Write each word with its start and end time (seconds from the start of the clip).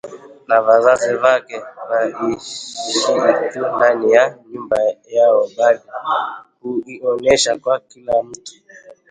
na 0.47 0.61
wazazi 0.61 1.13
wake 1.15 1.61
haiishii 1.89 3.49
tu 3.53 3.67
ndani 3.77 4.11
ya 4.11 4.37
nyumba 4.53 4.77
yao 5.07 5.49
bali 5.57 5.79
huionesha 6.75 7.59
kwa 7.59 7.79
kila 7.79 8.23
mtu 8.23 8.51